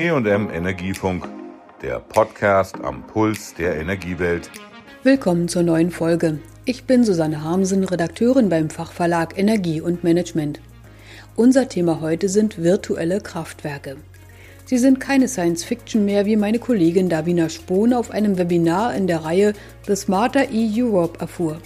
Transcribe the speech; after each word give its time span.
EM 0.00 0.48
Energiefunk, 0.50 1.28
der 1.82 2.00
Podcast 2.00 2.74
am 2.82 3.06
Puls 3.06 3.52
der 3.52 3.76
Energiewelt. 3.76 4.50
Willkommen 5.02 5.46
zur 5.46 5.62
neuen 5.62 5.90
Folge. 5.90 6.38
Ich 6.64 6.84
bin 6.84 7.04
Susanne 7.04 7.44
Harmsen, 7.44 7.84
Redakteurin 7.84 8.48
beim 8.48 8.70
Fachverlag 8.70 9.36
Energie 9.36 9.82
und 9.82 10.02
Management. 10.02 10.58
Unser 11.36 11.68
Thema 11.68 12.00
heute 12.00 12.30
sind 12.30 12.62
virtuelle 12.62 13.20
Kraftwerke. 13.20 13.98
Sie 14.64 14.78
sind 14.78 15.00
keine 15.00 15.28
Science 15.28 15.64
Fiction 15.64 16.06
mehr, 16.06 16.24
wie 16.24 16.36
meine 16.36 16.60
Kollegin 16.60 17.10
Davina 17.10 17.50
Spohn 17.50 17.92
auf 17.92 18.10
einem 18.10 18.38
Webinar 18.38 18.94
in 18.94 19.06
der 19.06 19.26
Reihe 19.26 19.52
The 19.86 19.96
Smarter 19.96 20.50
E-Europe 20.50 21.20
erfuhr. 21.20 21.58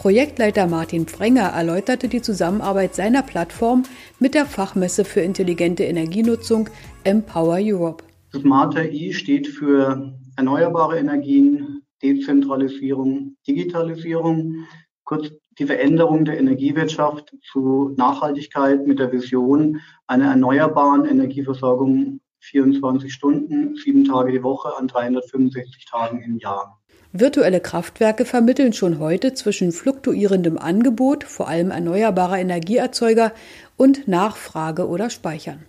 Projektleiter 0.00 0.66
Martin 0.66 1.06
Frenger 1.06 1.50
erläuterte 1.50 2.08
die 2.08 2.22
Zusammenarbeit 2.22 2.94
seiner 2.94 3.20
Plattform 3.22 3.82
mit 4.18 4.32
der 4.32 4.46
Fachmesse 4.46 5.04
für 5.04 5.20
intelligente 5.20 5.84
Energienutzung 5.84 6.70
Empower 7.04 7.58
Europe. 7.60 8.02
Smarter 8.34 8.90
E 8.90 9.12
steht 9.12 9.46
für 9.46 10.14
erneuerbare 10.36 10.98
Energien, 10.98 11.82
Dezentralisierung, 12.02 13.36
Digitalisierung, 13.46 14.64
kurz 15.04 15.32
die 15.58 15.66
Veränderung 15.66 16.24
der 16.24 16.38
Energiewirtschaft 16.38 17.36
zu 17.52 17.92
Nachhaltigkeit 17.98 18.86
mit 18.86 18.98
der 18.98 19.12
Vision 19.12 19.82
einer 20.06 20.30
erneuerbaren 20.30 21.04
Energieversorgung 21.04 22.20
24 22.38 23.12
Stunden, 23.12 23.76
sieben 23.76 24.06
Tage 24.06 24.32
die 24.32 24.42
Woche 24.42 24.74
an 24.78 24.88
365 24.88 25.84
Tagen 25.84 26.22
im 26.22 26.38
Jahr. 26.38 26.80
Virtuelle 27.12 27.58
Kraftwerke 27.58 28.24
vermitteln 28.24 28.72
schon 28.72 29.00
heute 29.00 29.34
zwischen 29.34 29.72
fluktuierendem 29.72 30.56
Angebot, 30.56 31.24
vor 31.24 31.48
allem 31.48 31.72
erneuerbarer 31.72 32.38
Energieerzeuger, 32.38 33.32
und 33.76 34.06
Nachfrage 34.06 34.86
oder 34.86 35.10
Speichern. 35.10 35.66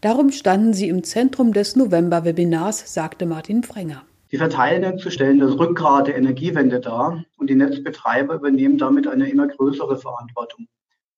Darum 0.00 0.32
standen 0.32 0.74
sie 0.74 0.88
im 0.88 1.04
Zentrum 1.04 1.52
des 1.52 1.76
November-Webinars, 1.76 2.92
sagte 2.92 3.24
Martin 3.24 3.62
Frenger. 3.62 4.02
Die 4.32 4.36
Verteilnetze 4.36 5.12
stellen 5.12 5.38
das 5.38 5.56
Rückgrat 5.56 6.08
der 6.08 6.16
Energiewende 6.16 6.80
dar 6.80 7.24
und 7.36 7.50
die 7.50 7.54
Netzbetreiber 7.54 8.34
übernehmen 8.34 8.76
damit 8.76 9.06
eine 9.06 9.30
immer 9.30 9.46
größere 9.46 9.96
Verantwortung 9.96 10.66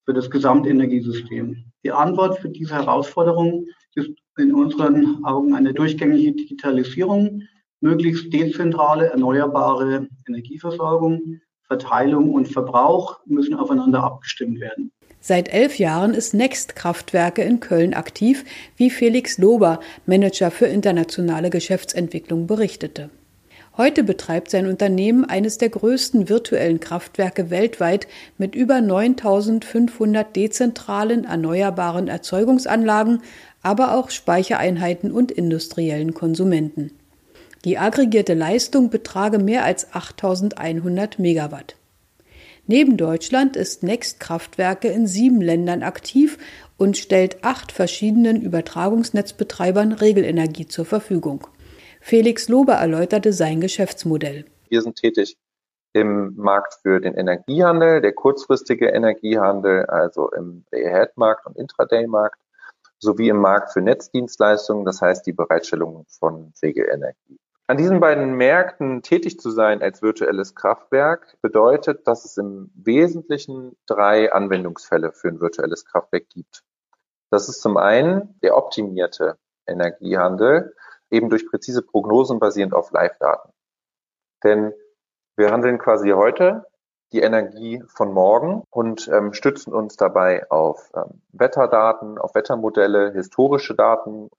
für 0.05 0.13
das 0.13 0.31
Gesamtenergiesystem. 0.31 1.65
Die 1.83 1.93
Antwort 1.93 2.41
für 2.41 2.51
diese 2.51 2.75
Herausforderung 2.75 3.69
ist 3.95 4.11
in 4.37 4.55
unseren 4.55 5.25
Augen 5.25 5.55
eine 5.55 5.73
durchgängige 5.73 6.33
Digitalisierung, 6.33 7.45
möglichst 7.81 8.33
dezentrale, 8.33 9.07
erneuerbare 9.07 10.09
Energieversorgung, 10.27 11.41
Verteilung 11.63 12.33
und 12.33 12.49
Verbrauch 12.49 13.21
müssen 13.27 13.55
aufeinander 13.55 14.03
abgestimmt 14.03 14.61
werden. 14.61 14.93
Seit 15.21 15.53
elf 15.53 15.79
Jahren 15.79 16.15
ist 16.15 16.35
Next 16.35 16.77
Kraftwerke 16.77 17.43
in 17.43 17.59
Köln 17.59 17.95
aktiv, 17.95 18.45
wie 18.77 18.91
Felix 18.91 19.39
Lober, 19.39 19.81
Manager 20.07 20.53
für 20.53 20.67
internationale 20.67 21.51
Geschäftsentwicklung, 21.51 22.47
berichtete. 22.47 23.11
Heute 23.77 24.05
betreibt 24.05 24.51
sein 24.51 24.67
Unternehmen 24.67 25.25
eines 25.25 25.59
der 25.59 25.69
größten 25.69 26.31
virtuellen 26.31 26.81
Kraftwerke 26.81 27.51
weltweit 27.51 28.07
mit 28.39 28.55
über 28.55 28.81
9500 28.81 30.35
dezentralen 30.35 31.25
erneuerbaren 31.25 32.09
Erzeugungsanlagen, 32.09 33.21
aber 33.63 33.95
auch 33.95 34.11
Speichereinheiten 34.11 35.11
und 35.11 35.31
industriellen 35.31 36.15
Konsumenten. 36.15 36.93
Die 37.67 37.79
aggregierte 37.79 38.35
Leistung 38.35 38.91
betrage 38.91 39.41
mehr 39.41 39.65
als 39.65 39.93
8100 39.93 41.19
Megawatt. 41.19 41.75
Neben 42.69 42.97
Deutschland 42.97 43.57
ist 43.57 43.83
Next 43.83 44.21
Kraftwerke 44.21 44.87
in 44.87 45.09
sieben 45.09 45.41
Ländern 45.41 45.83
aktiv 45.83 46.39
und 46.77 46.97
stellt 46.97 47.43
acht 47.43 47.73
verschiedenen 47.73 48.41
Übertragungsnetzbetreibern 48.41 49.91
Regelenergie 49.91 50.69
zur 50.69 50.85
Verfügung. 50.85 51.49
Felix 52.01 52.49
Lober 52.49 52.75
erläuterte 52.75 53.33
sein 53.33 53.61
Geschäftsmodell. 53.61 54.45
Wir 54.69 54.83
sind 54.83 54.95
tätig 54.95 55.37
im 55.93 56.37
Markt 56.37 56.79
für 56.83 57.01
den 57.01 57.15
Energiehandel, 57.15 58.01
der 58.01 58.13
kurzfristige 58.13 58.91
Energiehandel, 58.91 59.87
also 59.87 60.31
im 60.31 60.65
Day-Ahead-Markt 60.73 61.47
und 61.47 61.57
Intraday-Markt, 61.57 62.39
sowie 63.01 63.31
im 63.31 63.39
Markt 63.39 63.73
für 63.73 63.81
Netzdienstleistungen, 63.81 64.85
das 64.85 65.03
heißt 65.03 65.27
die 65.27 65.33
Bereitstellung 65.33 66.07
von 66.09 66.53
Regelenergie. 66.63 67.41
An 67.69 67.77
diesen 67.77 67.99
beiden 67.99 68.35
Märkten 68.35 69.03
tätig 69.03 69.41
zu 69.41 69.51
sein 69.51 69.83
als 69.83 70.01
virtuelles 70.01 70.55
Kraftwerk 70.55 71.37
bedeutet, 71.43 72.07
dass 72.07 72.25
es 72.25 72.37
im 72.37 72.71
Wesentlichen 72.77 73.77
drei 73.87 74.33
Anwendungsfälle 74.33 75.13
für 75.13 75.29
ein 75.29 75.41
virtuelles 75.41 75.85
Kraftwerk 75.85 76.29
gibt. 76.29 76.63
Das 77.31 77.49
ist 77.49 77.61
zum 77.61 77.77
einen 77.77 78.39
der 78.41 78.57
optimierte 78.57 79.37
Energiehandel, 79.67 80.77
eben 81.11 81.29
durch 81.29 81.49
präzise 81.49 81.83
Prognosen 81.83 82.39
basierend 82.39 82.73
auf 82.73 82.93
Live-Daten. 82.93 83.51
Denn 84.45 84.73
wir 85.37 85.51
handeln 85.51 85.79
quasi 85.79 86.11
heute 86.11 86.67
die 87.13 87.21
Energie 87.21 87.83
von 87.89 88.13
morgen 88.13 88.63
und 88.71 89.09
ähm, 89.09 89.33
stützen 89.33 89.73
uns 89.73 89.97
dabei 89.97 90.49
auf 90.51 90.91
ähm, 90.95 91.23
Wetterdaten, 91.33 92.19
auf 92.19 92.35
Wettermodelle, 92.37 93.13
historische 93.13 93.75
Daten 93.75 94.31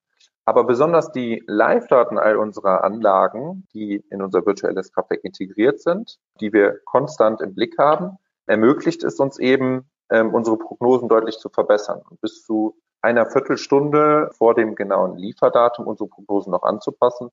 aber 0.47 0.63
besonders 0.63 1.12
die 1.12 1.44
Live-Daten 1.46 2.18
all 2.18 2.38
unserer 2.38 2.85
Anlagen, 2.85 3.68
die 3.74 4.02
in 4.09 4.22
unser 4.22 4.46
virtuelles 4.46 4.94
Kraftwerk 4.94 5.25
integriert 5.25 5.81
sind, 5.81 6.19
die 6.40 6.53
wir 6.53 6.80
konstant 6.85 7.41
im 7.41 7.53
Blick 7.53 7.78
haben, 7.78 8.18
ermöglicht 8.46 9.03
es 9.03 9.19
uns 9.19 9.40
eben, 9.40 9.90
ähm, 10.09 10.34
unsere 10.34 10.58
Prognosen 10.58 11.09
deutlich 11.09 11.38
zu 11.38 11.50
verbessern 11.50 12.02
und 12.09 12.22
bis 12.22 12.46
zu 12.46 12.78
einer 13.02 13.25
Viertelstunde 13.25 14.30
vor 14.38 14.56
dem 14.56 14.75
genauen 14.75 15.18
Lieferdatum 15.18 15.85
unsere 15.85 16.08
Prognosen 16.08 16.52
noch 16.52 16.64
anzupassen. 16.64 17.28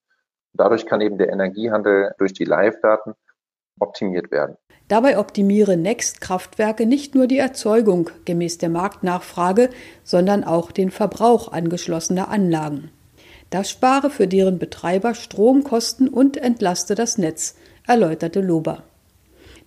Dadurch 0.53 0.85
kann 0.85 1.01
eben 1.01 1.17
der 1.17 1.29
Energiehandel 1.29 2.17
durch 2.19 2.33
die 2.33 2.45
Live-Daten 2.45 3.15
optimiert 3.79 4.33
werden. 4.33 4.57
Dabei 4.89 5.19
optimiere 5.21 5.77
Next 5.77 6.21
Kraftwerke 6.21 6.85
nicht 6.85 7.15
nur 7.15 7.29
die 7.29 7.39
Erzeugung 7.39 8.11
gemäß 8.25 8.59
der 8.59 8.71
Marktnachfrage, 8.71 9.71
sondern 10.03 10.43
auch 10.43 10.73
den 10.73 10.91
Verbrauch 10.91 11.53
angeschlossener 11.53 12.29
Anlagen. 12.29 12.91
Das 13.51 13.71
spare 13.71 14.11
für 14.11 14.27
deren 14.27 14.59
Betreiber 14.59 15.15
Stromkosten 15.15 16.09
und 16.09 16.37
entlaste 16.37 16.95
das 16.95 17.19
Netz, 17.19 17.57
erläuterte 17.87 18.41
Lober. 18.41 18.85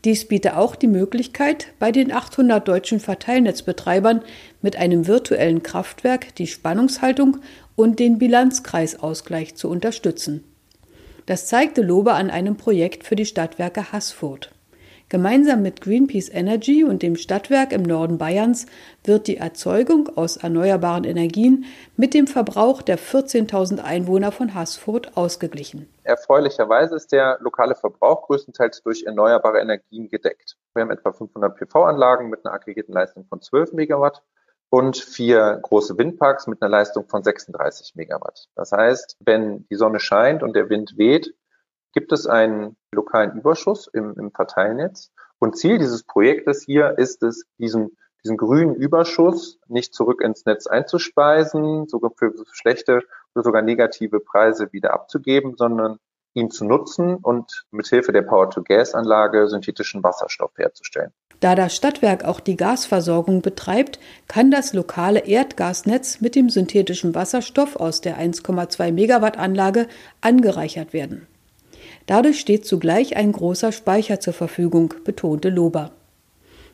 Dies 0.05 0.27
biete 0.27 0.57
auch 0.57 0.75
die 0.75 0.87
Möglichkeit, 0.87 1.67
bei 1.79 1.91
den 1.91 2.11
800 2.11 2.67
deutschen 2.67 2.99
Verteilnetzbetreibern 2.99 4.21
mit 4.61 4.75
einem 4.75 5.07
virtuellen 5.07 5.63
Kraftwerk 5.63 6.35
die 6.35 6.47
Spannungshaltung 6.47 7.37
und 7.75 7.99
den 7.99 8.19
Bilanzkreisausgleich 8.19 9.55
zu 9.55 9.69
unterstützen. 9.69 10.43
Das 11.25 11.47
zeigte 11.47 11.81
Lober 11.81 12.15
an 12.15 12.29
einem 12.29 12.55
Projekt 12.55 13.03
für 13.03 13.15
die 13.15 13.25
Stadtwerke 13.25 13.91
Haßfurt. 13.91 14.51
Gemeinsam 15.09 15.61
mit 15.61 15.79
Greenpeace 15.79 16.27
Energy 16.27 16.83
und 16.83 17.01
dem 17.01 17.15
Stadtwerk 17.15 17.71
im 17.71 17.83
Norden 17.83 18.17
Bayerns 18.17 18.65
wird 19.05 19.27
die 19.27 19.37
Erzeugung 19.37 20.09
aus 20.17 20.35
erneuerbaren 20.35 21.05
Energien 21.05 21.63
mit 21.95 22.13
dem 22.13 22.27
Verbrauch 22.27 22.81
der 22.81 22.99
14.000 22.99 23.79
Einwohner 23.79 24.33
von 24.33 24.53
Haßfurt 24.53 25.15
ausgeglichen. 25.15 25.87
Erfreulicherweise 26.03 26.97
ist 26.97 27.13
der 27.13 27.37
lokale 27.39 27.75
Verbrauch 27.75 28.23
größtenteils 28.23 28.83
durch 28.83 29.03
erneuerbare 29.03 29.61
Energien 29.61 30.09
gedeckt. 30.09 30.57
Wir 30.73 30.81
haben 30.81 30.91
etwa 30.91 31.13
500 31.13 31.55
PV-Anlagen 31.55 32.29
mit 32.29 32.45
einer 32.45 32.53
aggregierten 32.53 32.93
Leistung 32.93 33.25
von 33.29 33.41
12 33.41 33.71
Megawatt 33.71 34.23
und 34.69 34.97
vier 34.97 35.57
große 35.61 35.97
Windparks 35.97 36.47
mit 36.47 36.61
einer 36.61 36.69
Leistung 36.69 37.07
von 37.07 37.23
36 37.23 37.95
Megawatt. 37.95 38.49
Das 38.55 38.73
heißt, 38.73 39.15
wenn 39.21 39.65
die 39.69 39.75
Sonne 39.75 40.01
scheint 40.01 40.43
und 40.43 40.53
der 40.53 40.69
Wind 40.69 40.97
weht, 40.97 41.33
gibt 41.97 42.11
es 42.11 42.27
einen 42.27 42.77
lokalen 42.91 43.39
Überschuss 43.39 43.87
im, 43.87 44.13
im 44.19 44.29
Verteilnetz. 44.29 45.09
Und 45.39 45.57
Ziel 45.57 45.79
dieses 45.79 46.03
Projektes 46.03 46.61
hier 46.63 46.99
ist 46.99 47.23
es, 47.23 47.45
diesen, 47.57 47.97
diesen 48.23 48.37
grünen 48.37 48.75
Überschuss 48.75 49.57
nicht 49.67 49.95
zurück 49.95 50.21
ins 50.21 50.45
Netz 50.45 50.67
einzuspeisen, 50.67 51.87
sogar 51.87 52.11
für 52.15 52.35
schlechte 52.51 53.01
oder 53.33 53.43
sogar 53.43 53.63
negative 53.63 54.19
Preise 54.19 54.71
wieder 54.73 54.93
abzugeben, 54.93 55.55
sondern 55.57 55.97
ihn 56.35 56.51
zu 56.51 56.65
nutzen 56.65 57.15
und 57.15 57.65
mithilfe 57.71 58.11
der 58.11 58.21
Power-to-Gas-Anlage 58.21 59.47
synthetischen 59.47 60.03
Wasserstoff 60.03 60.51
herzustellen. 60.55 61.11
Da 61.39 61.55
das 61.55 61.75
Stadtwerk 61.75 62.25
auch 62.25 62.39
die 62.39 62.57
Gasversorgung 62.57 63.41
betreibt, 63.41 63.99
kann 64.27 64.51
das 64.51 64.73
lokale 64.73 65.25
Erdgasnetz 65.25 66.21
mit 66.21 66.35
dem 66.35 66.51
synthetischen 66.51 67.15
Wasserstoff 67.15 67.75
aus 67.75 68.01
der 68.01 68.19
1,2 68.19 68.91
Megawatt 68.91 69.39
Anlage 69.39 69.87
angereichert 70.21 70.93
werden. 70.93 71.25
Dadurch 72.07 72.39
steht 72.39 72.65
zugleich 72.65 73.15
ein 73.17 73.33
großer 73.33 73.71
Speicher 73.71 74.19
zur 74.19 74.33
Verfügung, 74.33 74.93
betonte 75.03 75.49
Lober. 75.49 75.91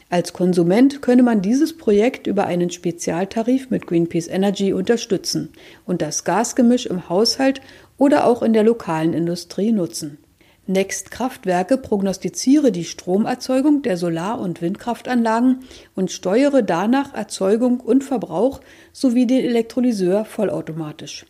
Als 0.10 0.32
Konsument 0.32 1.02
könne 1.02 1.24
man 1.24 1.42
dieses 1.42 1.76
Projekt 1.76 2.28
über 2.28 2.46
einen 2.46 2.70
Spezialtarif 2.70 3.72
mit 3.72 3.88
Greenpeace 3.88 4.28
Energy 4.28 4.72
unterstützen 4.72 5.50
und 5.88 6.04
das 6.04 6.24
Gasgemisch 6.24 6.86
im 6.86 7.10
Haushalt 7.10 7.62
oder 7.98 8.28
auch 8.28 8.44
in 8.44 8.54
der 8.54 8.62
lokalen 8.62 9.14
Industrie 9.14 9.72
nutzen. 9.72 10.20
Next 10.68 11.10
Kraftwerke 11.10 11.78
prognostiziere 11.78 12.72
die 12.72 12.86
Stromerzeugung 12.86 13.82
der 13.82 13.98
Solar- 13.98 14.40
und 14.40 14.62
Windkraftanlagen 14.62 15.64
und 15.96 16.12
steuere 16.12 16.62
danach 16.62 17.16
Erzeugung 17.16 17.80
und 17.80 18.04
Verbrauch 18.04 18.62
sowie 18.92 19.26
den 19.26 19.44
Elektrolyseur 19.44 20.26
vollautomatisch. 20.26 21.26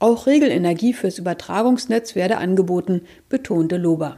Auch 0.00 0.26
Regelenergie 0.26 0.94
fürs 0.94 1.18
Übertragungsnetz 1.18 2.16
werde 2.16 2.38
angeboten, 2.38 3.02
betonte 3.28 3.76
Lober. 3.76 4.16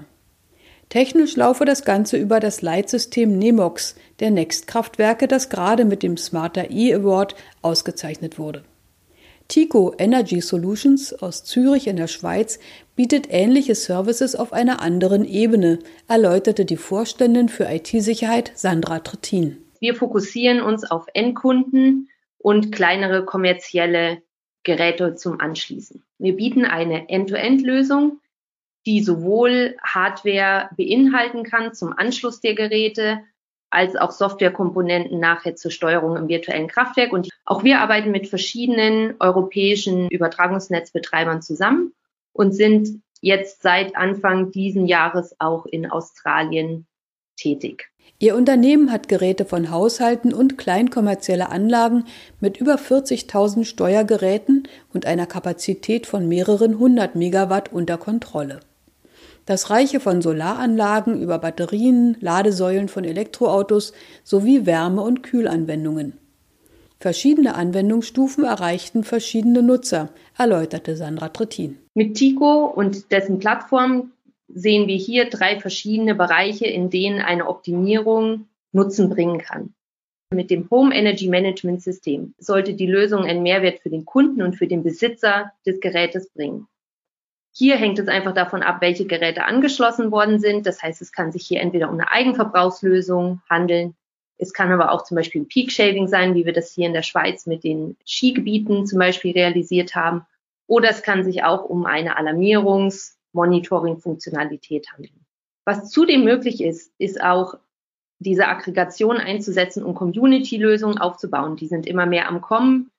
Technisch 0.89 1.37
laufe 1.37 1.65
das 1.65 1.85
Ganze 1.85 2.19
über 2.19 2.39
das 2.39 2.63
Leitsystem 2.63 3.37
NEMOX 3.37 3.97
der 4.21 4.31
Next-Kraftwerke, 4.31 5.27
das 5.27 5.49
gerade 5.49 5.85
mit 5.85 6.03
dem 6.03 6.17
Smarter 6.17 6.71
E 6.71 6.95
Award 6.95 7.35
ausgezeichnet 7.63 8.39
wurde. 8.39 8.63
Tico 9.49 9.93
Energy 9.99 10.41
Solutions 10.41 11.15
aus 11.15 11.43
Zürich 11.45 11.89
in 11.89 11.97
der 11.97 12.07
Schweiz 12.07 12.61
bietet 12.95 13.27
ähnliche 13.31 13.75
Services 13.75 14.37
auf 14.37 14.53
einer 14.53 14.81
anderen 14.81 15.25
Ebene, 15.25 15.81
erläuterte 16.09 16.65
die 16.65 16.77
Vorständin 16.77 17.49
für 17.49 17.65
IT-Sicherheit 17.65 18.53
Sandra 18.55 19.01
Trittin. 19.01 19.59
Wir 19.81 19.97
fokussieren 19.97 20.63
uns 20.63 20.89
auf 20.89 21.07
Endkunden 21.13 22.09
und 22.39 22.71
kleinere 22.71 23.25
kommerzielle 23.25 24.23
Geräte 24.65 25.15
zum 25.15 25.41
Anschließen. 25.41 26.03
Wir 26.19 26.37
bieten 26.37 26.65
eine 26.65 27.09
End-to-End-Lösung, 27.09 28.21
die 28.87 29.03
sowohl 29.03 29.77
Hardware 29.83 30.71
beinhalten 30.77 31.45
kann 31.45 31.75
zum 31.75 31.93
Anschluss 31.97 32.41
der 32.41 32.55
Geräte, 32.55 33.21
als 33.71 33.97
auch 33.97 34.11
Softwarekomponenten 34.11 35.19
nachher 35.19 35.57
zur 35.57 35.71
Steuerung 35.71 36.17
im 36.17 36.29
virtuellen 36.29 36.69
Kraftwerk. 36.69 37.13
Und 37.13 37.31
auch 37.47 37.65
wir 37.65 37.81
arbeiten 37.81 38.11
mit 38.11 38.29
verschiedenen 38.29 39.15
europäischen 39.19 40.09
Übertragungsnetzbetreibern 40.11 41.41
zusammen 41.41 41.95
und 42.33 42.53
sind 42.53 43.03
jetzt 43.23 43.63
seit 43.63 43.97
Anfang 43.97 44.51
diesen 44.51 44.87
Jahres 44.87 45.37
auch 45.39 45.65
in 45.65 45.91
Australien 45.91 46.87
tätig. 47.37 47.93
Ihr 48.19 48.37
Unternehmen 48.37 48.93
hat 48.93 49.09
Geräte 49.09 49.45
von 49.45 49.71
Haushalten 49.71 50.33
und 50.33 50.57
kleinkommerzielle 50.57 51.49
Anlagen 51.49 52.05
mit 52.41 52.57
über 52.57 52.77
40.000 52.77 53.65
Steuergeräten 53.65 54.69
und 54.95 55.07
einer 55.07 55.27
Kapazität 55.27 56.07
von 56.07 56.29
mehreren 56.29 56.79
hundert 56.79 57.17
Megawatt 57.17 57.73
unter 57.73 57.99
Kontrolle. 57.99 58.61
Das 59.45 59.71
reiche 59.71 59.99
von 59.99 60.23
Solaranlagen 60.23 61.21
über 61.21 61.39
Batterien, 61.41 62.17
Ladesäulen 62.21 62.89
von 62.89 63.03
Elektroautos 63.03 63.93
sowie 64.23 64.67
Wärme- 64.67 65.03
und 65.03 65.25
Kühlanwendungen. 65.25 66.13
Verschiedene 67.01 67.57
Anwendungsstufen 67.57 68.45
erreichten 68.45 69.03
verschiedene 69.03 69.65
Nutzer, 69.65 70.11
erläuterte 70.39 70.97
Sandra 70.97 71.31
Trittin. 71.31 71.79
Mit 71.95 72.15
Tico 72.15 72.67
und 72.67 73.11
dessen 73.11 73.41
Plattform 73.41 74.13
sehen 74.55 74.89
wir 74.89 74.97
hier 74.97 75.29
drei 75.29 75.61
verschiedene 75.61 76.15
Bereiche, 76.15 76.67
in 76.67 76.91
denen 76.91 77.21
eine 77.21 77.49
Optimierung 77.49 78.49
Nutzen 78.73 79.11
bringen 79.11 79.39
kann. 79.39 79.75
Mit 80.33 80.51
dem 80.51 80.69
Home 80.71 80.95
Energy 80.95 81.29
Management 81.29 81.83
System 81.83 82.35
sollte 82.39 82.73
die 82.75 82.87
Lösung 82.87 83.25
einen 83.25 83.43
Mehrwert 83.43 83.81
für 83.81 83.91
den 83.91 84.07
Kunden 84.07 84.43
und 84.43 84.55
für 84.55 84.67
den 84.67 84.83
Besitzer 84.83 85.53
des 85.67 85.81
Gerätes 85.81 86.31
bringen. 86.31 86.67
Hier 87.55 87.77
hängt 87.77 87.99
es 87.99 88.09
einfach 88.09 88.33
davon 88.33 88.63
ab, 88.63 88.81
welche 88.81 89.05
Geräte 89.05 89.45
angeschlossen 89.45 90.11
worden 90.11 90.41
sind. 90.41 90.67
Das 90.67 90.83
heißt, 90.83 91.03
es 91.03 91.13
kann 91.13 91.33
sich 91.33 91.47
hier 91.47 91.61
entweder 91.61 91.91
um 91.91 91.95
eine 91.95 92.11
Eigenverbrauchslösung 92.11 93.43
handeln. 93.51 93.95
Es 94.39 94.55
kann 94.55 94.73
aber 94.73 94.91
auch 94.91 95.05
zum 95.05 95.17
Beispiel 95.17 95.43
ein 95.43 95.49
Peak 95.49 95.71
Shaving 95.71 96.09
sein, 96.09 96.35
wie 96.35 96.47
wir 96.47 96.55
das 96.55 96.73
hier 96.73 96.87
in 96.87 96.95
der 96.95 97.03
Schweiz 97.03 97.47
mit 97.47 97.63
den 97.63 97.97
Skigebieten 98.07 98.87
zum 98.87 98.99
Beispiel 98.99 99.33
realisiert 99.33 99.95
haben. 99.95 100.25
Oder 100.67 100.89
es 100.89 101.03
kann 101.03 101.25
sich 101.25 101.45
auch 101.45 101.65
um 101.65 101.85
eine 101.85 102.17
Alarmierungs-, 102.17 103.17
Monitoring-Funktionalität 103.33 104.93
handeln. 104.93 105.25
Was 105.65 105.91
zudem 105.91 106.25
möglich 106.25 106.61
ist, 106.63 106.93
ist 106.99 107.23
auch 107.23 107.55
diese 108.19 108.49
Aggregation 108.49 109.17
einzusetzen, 109.17 109.83
um 109.83 109.95
Community-Lösungen 109.95 110.99
aufzubauen. 110.99 111.57
Die 111.57 111.67
sind 111.67 111.87
immer 111.87 112.07
mehr 112.07 112.29
am 112.29 112.41
Kommen, 112.41 112.91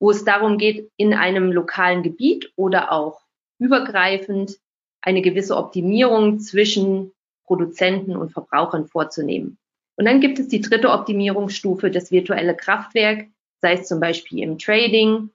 wo 0.00 0.10
es 0.10 0.24
darum 0.24 0.58
geht, 0.58 0.90
in 0.96 1.14
einem 1.14 1.52
lokalen 1.52 2.02
Gebiet 2.02 2.52
oder 2.56 2.92
auch 2.92 3.22
übergreifend 3.58 4.58
eine 5.00 5.22
gewisse 5.22 5.56
Optimierung 5.56 6.40
zwischen 6.40 7.12
Produzenten 7.46 8.16
und 8.16 8.30
Verbrauchern 8.30 8.86
vorzunehmen. 8.86 9.58
Und 9.96 10.04
dann 10.04 10.20
gibt 10.20 10.38
es 10.38 10.48
die 10.48 10.60
dritte 10.60 10.90
Optimierungsstufe, 10.90 11.90
das 11.90 12.12
virtuelle 12.12 12.54
Kraftwerk, 12.54 13.26
sei 13.60 13.72
es 13.74 13.88
zum 13.88 14.00
Beispiel 14.00 14.42
im 14.42 14.58
Trading, 14.58 15.30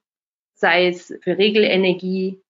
sei 0.53 0.87
es 0.87 1.13
für 1.21 1.37
Regelenergie 1.37 2.41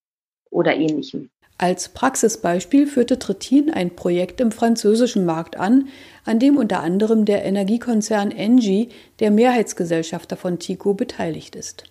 oder 0.51 0.75
ähnlichem. 0.75 1.31
Als 1.57 1.89
Praxisbeispiel 1.89 2.87
führte 2.87 3.19
Trittin 3.19 3.69
ein 3.69 3.95
Projekt 3.95 4.41
im 4.41 4.51
französischen 4.51 5.23
Markt 5.23 5.55
an, 5.57 5.87
an 6.25 6.39
dem 6.39 6.57
unter 6.57 6.81
anderem 6.81 7.25
der 7.25 7.45
Energiekonzern 7.45 8.31
Engie, 8.31 8.89
der 9.19 9.31
Mehrheitsgesellschafter 9.31 10.35
von 10.35 10.59
Tico, 10.59 10.93
beteiligt 10.93 11.55
ist. 11.55 11.85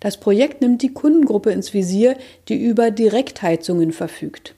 Das 0.00 0.18
Projekt 0.18 0.60
nimmt 0.60 0.82
die 0.82 0.92
Kundengruppe 0.92 1.50
ins 1.50 1.72
Visier, 1.72 2.16
die 2.48 2.62
über 2.62 2.90
Direktheizungen 2.90 3.92
verfügt. 3.92 4.54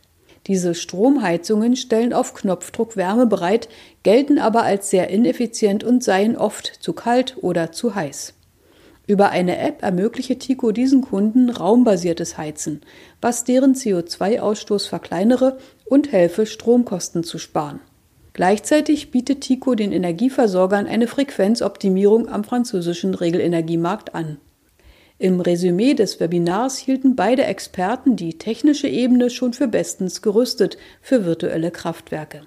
Diese 0.47 0.75
Stromheizungen 0.75 1.77
stellen 1.77 2.13
auf 2.13 2.33
Knopfdruck 2.33 2.97
Wärme 2.97 3.27
bereit, 3.27 3.69
gelten 4.03 4.39
aber 4.39 4.63
als 4.63 4.91
sehr 4.91 5.09
ineffizient 5.09 5.85
und 5.85 6.05
seien 6.05 6.37
oft 6.37 6.67
zu 6.67 6.93
kalt 6.93 7.37
oder 7.43 7.73
zu 7.73 7.95
heiß. 7.95 8.36
Über 9.07 9.31
eine 9.31 9.59
App 9.59 9.83
ermögliche 9.83 10.39
Tico 10.39 10.73
diesen 10.73 11.01
Kunden 11.01 11.49
raumbasiertes 11.49 12.39
Heizen, 12.39 12.81
was 13.21 13.45
deren 13.45 13.75
CO2-Ausstoß 13.75 14.89
verkleinere 14.89 15.59
und 15.85 16.11
helfe, 16.11 16.45
Stromkosten 16.45 17.23
zu 17.23 17.39
sparen. 17.39 17.81
Gleichzeitig 18.33 19.13
bietet 19.13 19.43
Tico 19.43 19.77
den 19.77 19.93
Energieversorgern 19.93 20.87
eine 20.87 21.07
Frequenzoptimierung 21.07 22.29
am 22.29 22.43
französischen 22.43 23.15
Regelenergiemarkt 23.15 24.15
an. 24.15 24.39
Im 25.19 25.41
Resümee 25.41 25.95
des 25.95 26.21
Webinars 26.21 26.77
hielten 26.77 27.17
beide 27.17 27.45
Experten 27.45 28.17
die 28.17 28.37
technische 28.37 28.89
Ebene 28.89 29.31
schon 29.31 29.55
für 29.55 29.69
bestens 29.69 30.21
gerüstet 30.21 30.77
für 31.01 31.25
virtuelle 31.25 31.71
Kraftwerke. 31.71 32.43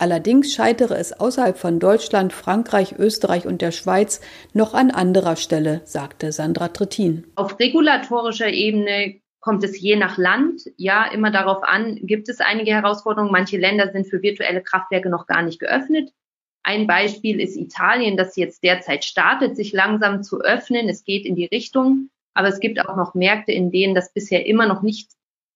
Allerdings 0.00 0.54
scheitere 0.54 0.94
es 0.96 1.12
außerhalb 1.20 1.58
von 1.58 1.78
Deutschland, 1.78 2.32
Frankreich, 2.32 2.94
Österreich 2.98 3.46
und 3.46 3.60
der 3.60 3.70
Schweiz 3.70 4.22
noch 4.54 4.72
an 4.72 4.90
anderer 4.90 5.36
Stelle, 5.36 5.82
sagte 5.84 6.32
Sandra 6.32 6.68
Trittin. 6.68 7.26
Auf 7.34 7.60
regulatorischer 7.60 8.48
Ebene 8.48 9.20
kommt 9.40 9.62
es 9.62 9.78
je 9.78 9.96
nach 9.96 10.16
Land 10.16 10.62
ja 10.78 11.04
immer 11.04 11.30
darauf 11.30 11.62
an, 11.62 11.96
gibt 12.00 12.30
es 12.30 12.40
einige 12.40 12.70
Herausforderungen. 12.70 13.30
Manche 13.30 13.58
Länder 13.58 13.92
sind 13.92 14.06
für 14.06 14.22
virtuelle 14.22 14.62
Kraftwerke 14.62 15.10
noch 15.10 15.26
gar 15.26 15.42
nicht 15.42 15.60
geöffnet. 15.60 16.14
Ein 16.62 16.86
Beispiel 16.86 17.38
ist 17.38 17.58
Italien, 17.58 18.16
das 18.16 18.36
jetzt 18.36 18.64
derzeit 18.64 19.04
startet, 19.04 19.54
sich 19.54 19.74
langsam 19.74 20.22
zu 20.22 20.40
öffnen. 20.40 20.88
Es 20.88 21.04
geht 21.04 21.26
in 21.26 21.36
die 21.36 21.44
Richtung, 21.44 22.08
aber 22.32 22.48
es 22.48 22.60
gibt 22.60 22.80
auch 22.80 22.96
noch 22.96 23.12
Märkte, 23.12 23.52
in 23.52 23.70
denen 23.70 23.94
das 23.94 24.14
bisher 24.14 24.46
immer 24.46 24.66
noch 24.66 24.80
nicht 24.80 25.10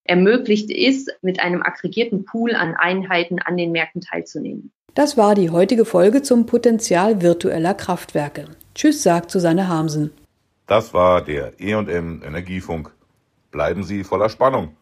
ermöglicht 0.05 0.71
ist, 0.71 1.11
mit 1.23 1.41
einem 1.41 1.63
aggregierten 1.63 2.25
Pool 2.25 2.55
an 2.55 2.75
Einheiten 2.75 3.39
an 3.41 3.57
den 3.57 3.73
Märkten 3.73 4.01
teilzunehmen. 4.01 4.71
Das 4.95 5.17
war 5.17 5.35
die 5.35 5.51
heutige 5.51 5.85
Folge 5.85 6.23
zum 6.23 6.47
Potenzial 6.47 7.21
virtueller 7.21 7.75
Kraftwerke. 7.75 8.47
Tschüss, 8.75 9.03
sagt 9.03 9.31
Susanne 9.31 9.69
Hamsen. 9.69 10.13
Das 10.67 10.95
war 10.95 11.23
der 11.23 11.59
E&M 11.59 12.23
Energiefunk. 12.25 12.93
Bleiben 13.51 13.83
Sie 13.83 14.05
voller 14.05 14.29
Spannung. 14.29 14.77